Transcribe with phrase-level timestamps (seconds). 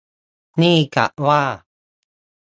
[0.61, 1.43] นี่กะว่า